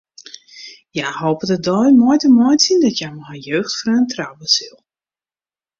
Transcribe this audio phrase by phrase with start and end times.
[0.93, 4.77] Hja hopet de dei mei te meitsjen dat hja mei har jeugdfreon trouwe sil.